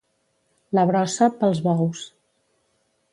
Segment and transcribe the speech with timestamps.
[0.77, 2.03] La brossa, pels bous.